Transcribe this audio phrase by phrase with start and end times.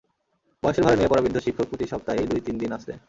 [0.63, 2.97] বয়সের ভারে নুয়ে পড়া বৃদ্ধ শিক্ষক প্রতি সপ্তাহেই দু–তিন দিন আসতেন।